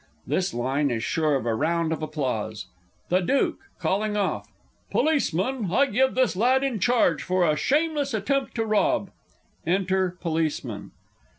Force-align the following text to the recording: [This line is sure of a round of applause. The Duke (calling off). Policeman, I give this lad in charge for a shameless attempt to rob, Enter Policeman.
[This 0.25 0.51
line 0.51 0.89
is 0.89 1.03
sure 1.03 1.35
of 1.35 1.45
a 1.45 1.53
round 1.53 1.93
of 1.93 2.01
applause. 2.01 2.65
The 3.09 3.19
Duke 3.19 3.59
(calling 3.77 4.17
off). 4.17 4.49
Policeman, 4.89 5.71
I 5.71 5.85
give 5.85 6.15
this 6.15 6.35
lad 6.35 6.63
in 6.63 6.79
charge 6.79 7.21
for 7.21 7.45
a 7.47 7.55
shameless 7.55 8.11
attempt 8.15 8.55
to 8.55 8.65
rob, 8.65 9.11
Enter 9.63 10.17
Policeman. 10.19 10.89